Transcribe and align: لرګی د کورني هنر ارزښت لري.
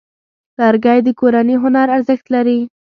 لرګی 0.59 0.99
د 1.03 1.07
کورني 1.19 1.55
هنر 1.63 1.87
ارزښت 1.95 2.25
لري. 2.35 2.59